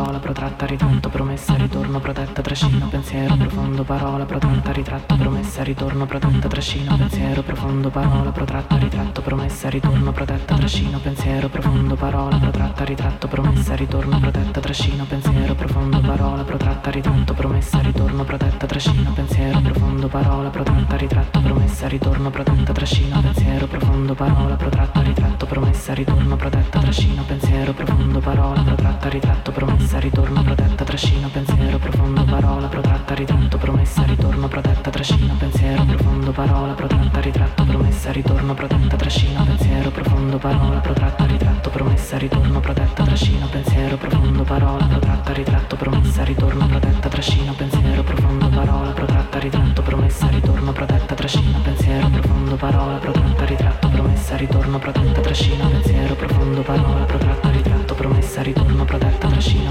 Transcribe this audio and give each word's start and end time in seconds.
protratta, 0.00 0.64
ritratto, 0.64 1.10
promessa, 1.10 1.54
ritorno, 1.56 2.00
protetta, 2.00 2.40
trascino, 2.40 2.88
pensiero, 2.88 3.36
profondo, 3.36 3.84
parola, 3.84 4.24
protratta, 4.24 4.72
ritratto, 4.72 5.14
promessa, 5.16 5.62
ritorno, 5.62 6.06
protetta, 6.06 6.48
trascino, 6.48 6.96
pensiero, 6.96 7.42
profondo, 7.42 7.90
parola, 7.90 8.30
protratta, 8.30 8.76
ritratto, 8.78 9.20
promessa, 9.20 9.68
ritorno, 9.68 10.12
protetta, 10.12 10.54
trascino, 10.54 10.98
pensiero, 10.98 11.48
profondo, 11.48 11.96
parola, 11.96 12.36
protratta, 12.38 12.84
ritratto, 12.84 13.28
promessa, 13.28 13.74
ritorno, 13.74 14.18
protetta, 14.18 14.60
trascino, 14.60 15.04
pensiero, 15.04 15.54
profondo, 15.54 16.00
parola, 16.00 16.42
protratta, 16.44 16.90
ritratto, 16.90 17.34
promessa, 17.34 17.78
ritorno, 17.80 18.24
protetta, 18.24 18.66
trascino, 18.66 19.12
pensiero, 19.12 19.60
profondo, 19.60 20.08
parola, 20.08 20.48
protratta, 20.48 20.96
ritratto, 20.96 21.40
promessa, 21.40 21.88
ritorno, 21.88 22.30
protetta, 22.30 22.72
trascino, 22.72 23.20
pensiero, 23.20 23.66
profondo, 23.66 24.14
parola, 24.14 24.54
protratta, 24.56 25.02
ritratto, 25.02 25.46
promessa, 25.46 25.92
ritorno, 25.92 26.36
protetta, 26.36 26.78
trascino, 26.78 27.22
pensiero, 27.24 27.72
profondo, 27.74 28.20
parola, 28.20 28.62
protratta, 28.62 29.08
ritratto, 29.08 29.52
promessa, 29.52 29.89
ritorno, 29.98 30.42
protetta, 30.42 30.84
trascino, 30.84 31.28
pensiero, 31.28 31.78
profondo, 31.78 32.24
parola, 32.24 32.68
protratta, 32.68 33.14
ritratto, 33.14 33.58
promessa, 33.58 34.02
ritorno, 34.04 34.48
protetta, 34.48 34.90
trascino, 34.90 35.34
pensiero, 35.38 35.84
profondo, 35.84 36.30
parola, 36.30 36.72
protratta, 36.74 37.20
ritratto, 37.20 37.64
promessa, 37.64 38.12
ritorno, 38.12 38.54
protetta, 38.54 38.96
trascino, 38.96 39.44
pensiero, 39.44 39.90
profondo, 39.90 40.38
parola, 40.38 40.78
protratta, 40.78 41.24
ritratto, 41.26 41.70
promessa, 41.70 42.16
ritorno, 42.18 42.60
protetta, 42.60 43.02
trascino, 43.04 43.46
pensiero, 43.48 43.96
profondo, 43.96 44.42
parola, 44.44 44.84
protratta, 44.84 45.32
ritratto, 45.32 45.76
promessa, 45.76 46.24
ritorno, 46.24 46.66
protetta, 46.66 47.08
trascino, 47.08 47.52
pensiero, 47.54 48.02
profondo, 48.02 48.48
parola, 48.48 48.90
protratta, 48.92 49.38
ritratto, 49.38 49.82
promessa, 49.82 50.28
ritorno, 50.28 50.72
protetta, 50.72 51.14
trascino, 51.14 51.60
pensiero, 51.60 52.10
profondo, 52.10 52.56
parola, 52.56 52.98
protratta, 52.98 53.44
ritratto, 53.44 53.88
promessa, 53.88 54.36
ritorno, 54.36 54.78
protetta, 54.78 55.20
trascino, 55.20 55.68
pensiero, 55.68 56.14
profondo, 56.14 56.62
parola, 56.62 57.04
protratta, 57.04 57.50
ritratto, 57.50 57.94
promessa, 57.94 58.42
ritorno, 58.42 58.84
protetta, 58.84 59.28
trascino, 59.28 59.70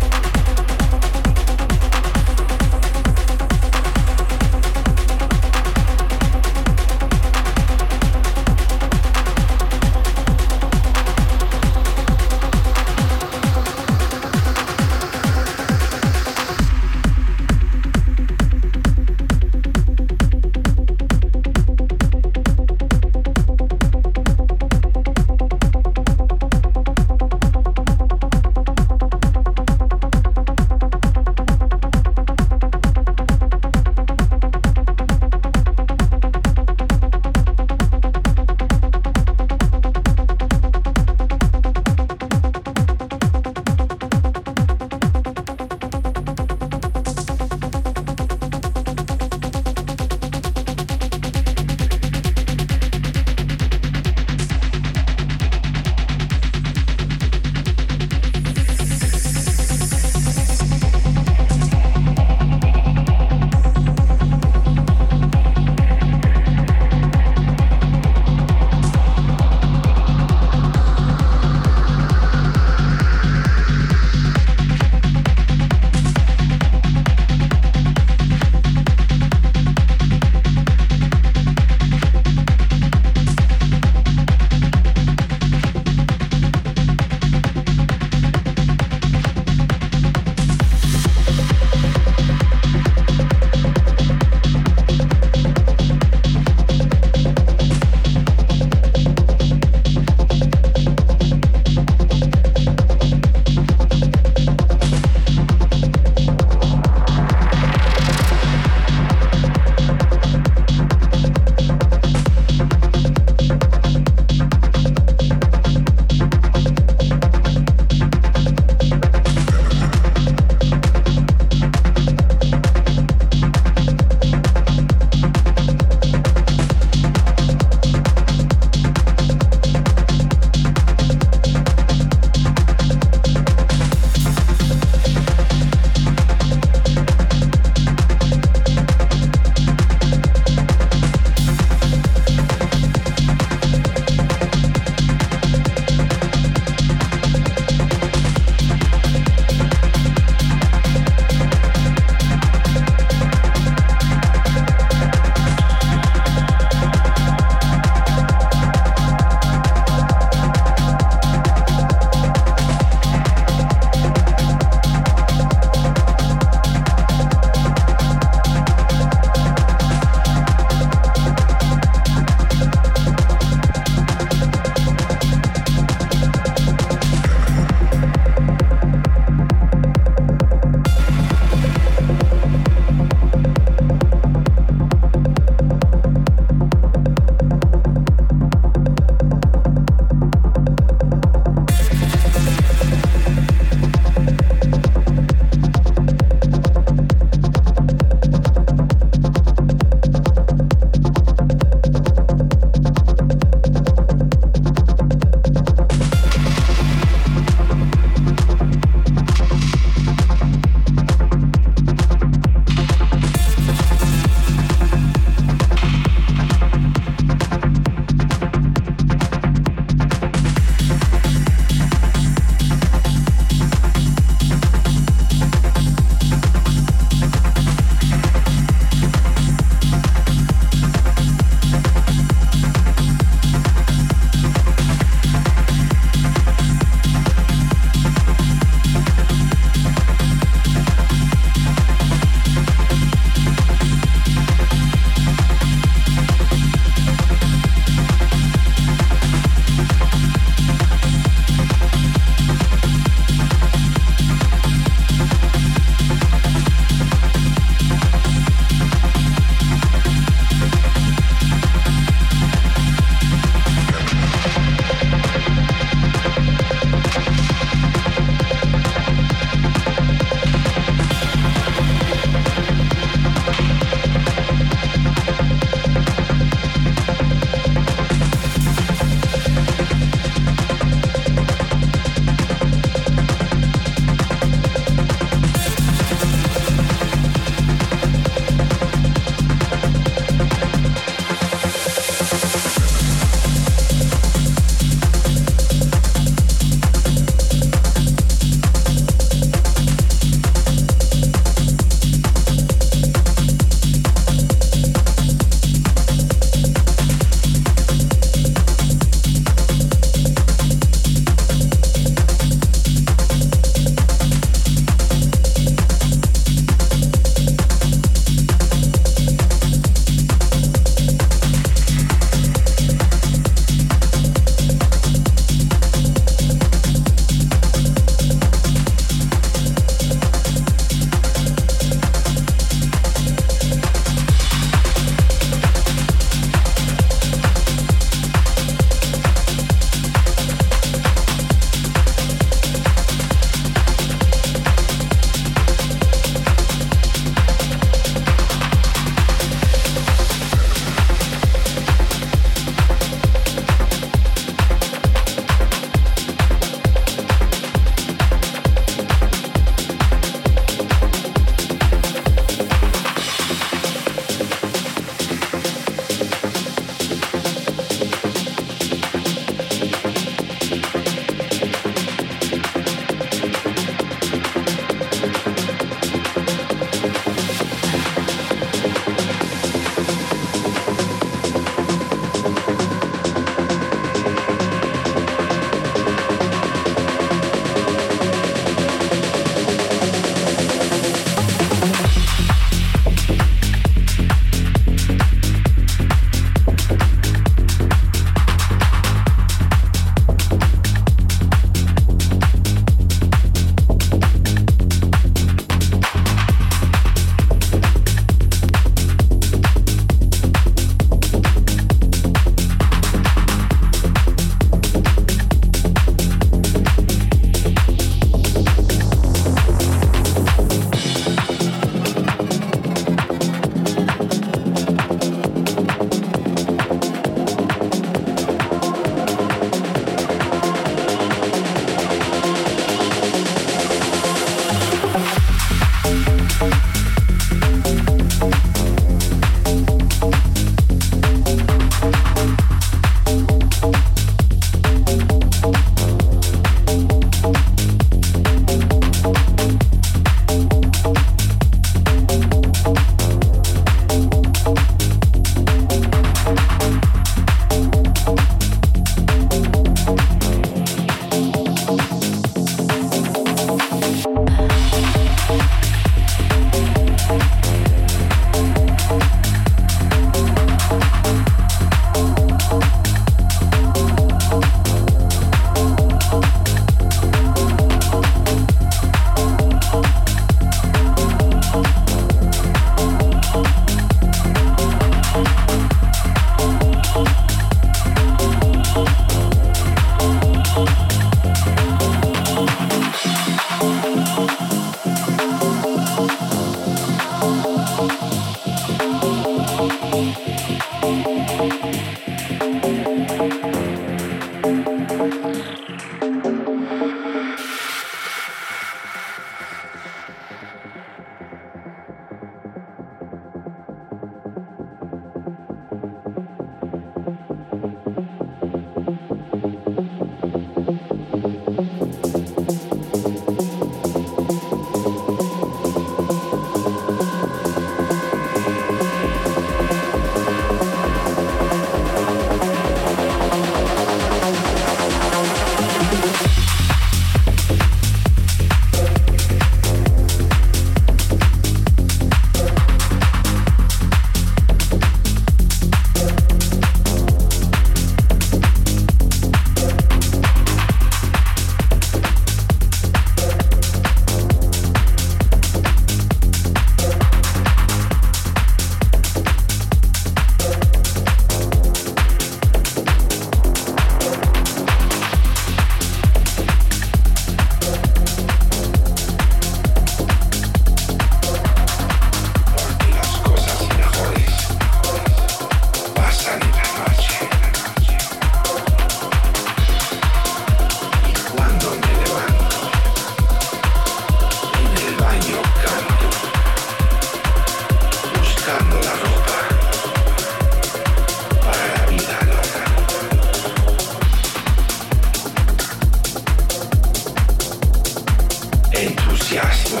entusiasmo 599.48 600.00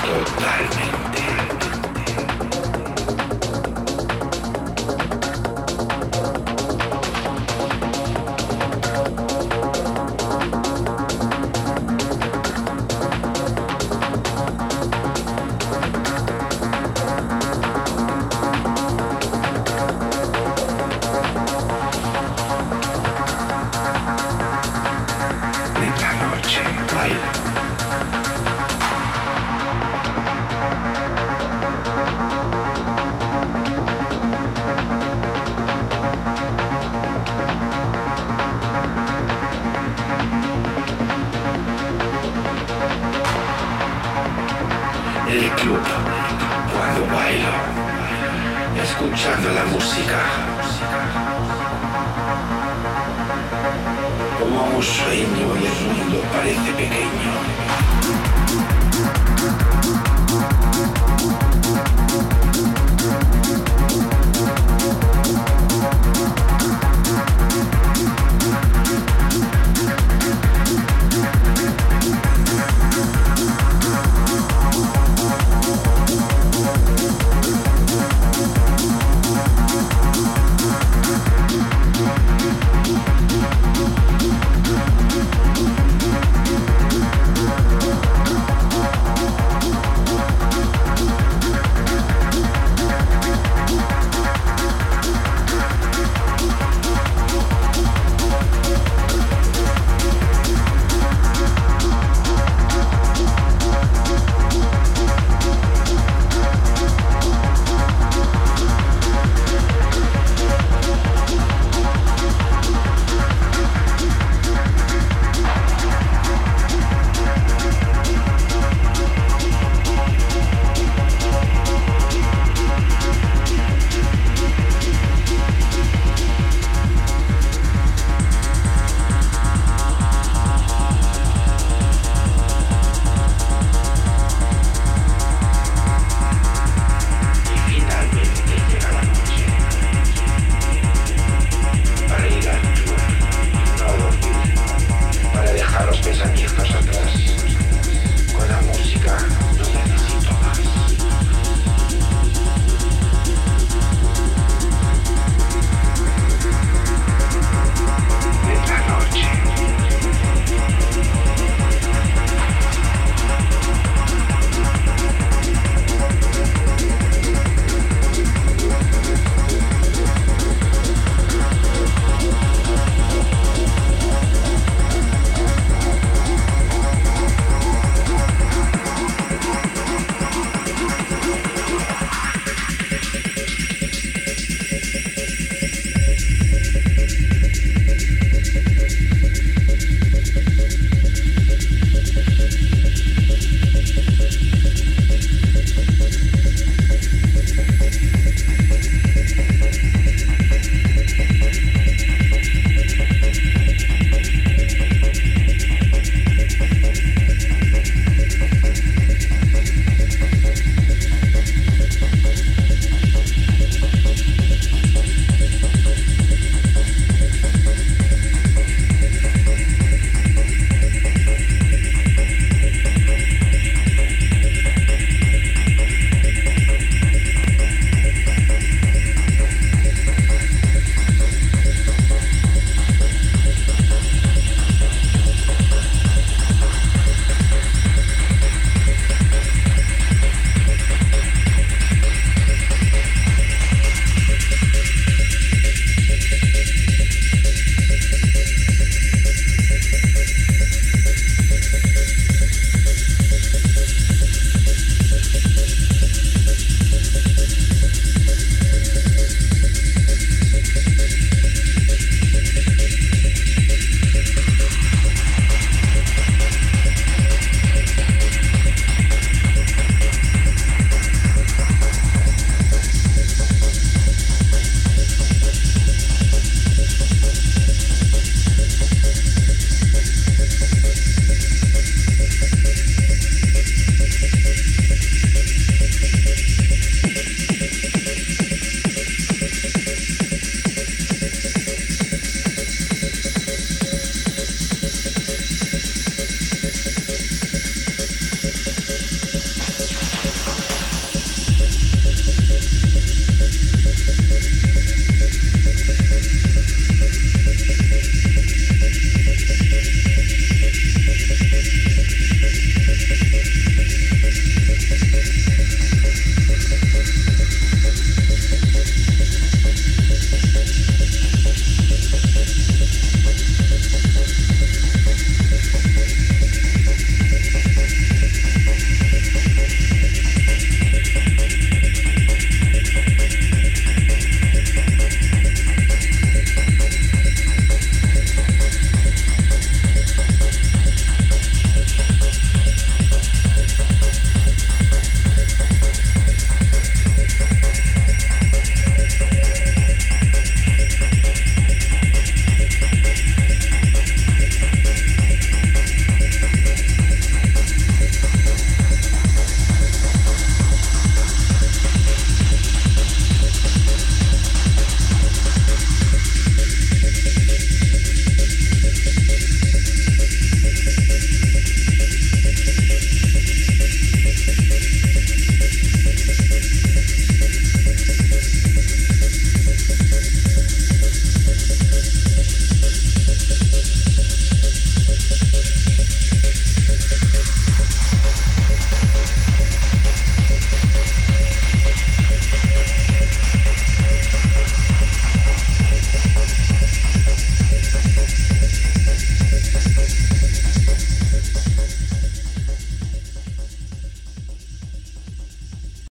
totalmente. 0.00 1.07